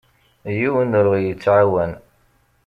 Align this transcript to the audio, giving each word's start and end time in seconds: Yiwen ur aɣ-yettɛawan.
Yiwen 0.57 0.97
ur 0.99 1.05
aɣ-yettɛawan. 1.07 1.91